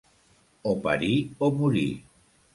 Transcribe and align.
O 0.71 0.73
parir 0.83 1.29
o 1.45 1.51
morir. 1.51 1.93